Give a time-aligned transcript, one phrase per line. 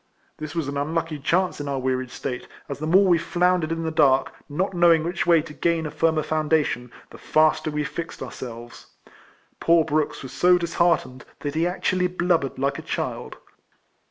[0.37, 3.83] This was an unlucky chance in our wearied state, as the more we floundered in
[3.83, 7.83] the dark, not know ing which way to gain a firmer foundation, the faster we
[7.83, 8.87] fixed ourselves.
[9.59, 13.37] Poor Brooks was so disheartened, that he actually blub bered like a child.